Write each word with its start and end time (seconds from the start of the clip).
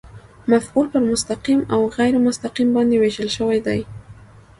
مفعول 0.51 0.87
پر 0.93 0.99
مستقیم 1.11 1.59
او 1.73 1.81
غېر 1.97 2.15
مستقیم 2.27 2.69
باندي 2.73 2.97
وېشل 2.99 3.29
سوی 3.37 3.59
دئ. 3.65 3.81